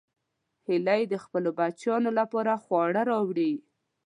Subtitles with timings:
[0.67, 3.51] هیلۍ د خپلو بچیانو لپاره خواړه راوړي